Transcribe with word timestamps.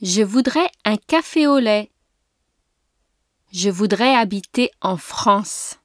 Je 0.00 0.22
voudrais 0.22 0.70
un 0.84 0.96
café 0.96 1.48
au 1.48 1.58
lait. 1.58 1.90
Je 3.52 3.68
voudrais 3.68 4.14
habiter 4.14 4.70
en 4.80 4.96
France. 4.96 5.80